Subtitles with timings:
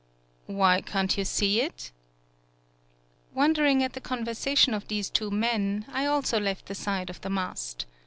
[0.47, 1.91] "Why, can't you see it?"
[3.35, 7.29] Wondering at the conversation of these two men, I also left the side of the
[7.29, 7.85] mast.